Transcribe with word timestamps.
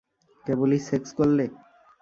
কেবলি 0.45 0.79
সেক্স 0.87 1.09
করলে! 1.17 1.45